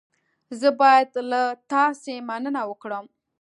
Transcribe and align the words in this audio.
زه 0.59 0.69
باید 0.81 1.09
له 1.31 1.41
تاسې 1.71 2.13
مننه 2.29 2.61
وکړم. 2.69 3.05